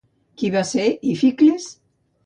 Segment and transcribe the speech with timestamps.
[0.41, 1.73] Qui va ser Íficles?